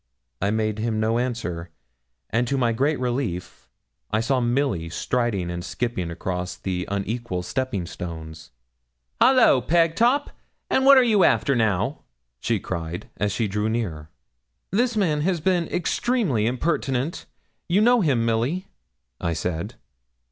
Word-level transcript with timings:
I 0.41 0.49
made 0.49 0.79
him 0.79 0.99
no 0.99 1.19
answer, 1.19 1.69
and 2.31 2.47
to 2.47 2.57
my 2.57 2.71
great 2.73 2.99
relief 2.99 3.69
I 4.09 4.19
saw 4.19 4.39
Milly 4.39 4.89
striding 4.89 5.51
and 5.51 5.63
skipping 5.63 6.09
across 6.09 6.55
the 6.55 6.87
unequal 6.89 7.43
stepping 7.43 7.85
stones. 7.85 8.49
'Hallo, 9.21 9.61
Pegtop! 9.61 10.31
what 10.69 10.97
are 10.97 11.03
you 11.03 11.23
after 11.23 11.55
now?' 11.55 11.99
she 12.39 12.59
cried, 12.59 13.11
as 13.17 13.31
she 13.31 13.47
drew 13.47 13.69
near. 13.69 14.09
'This 14.71 14.97
man 14.97 15.21
has 15.21 15.39
been 15.39 15.67
extremely 15.67 16.47
impertinent. 16.47 17.27
You 17.69 17.79
know 17.81 18.01
him, 18.01 18.25
Milly?' 18.25 18.65
I 19.19 19.33
said. 19.33 19.75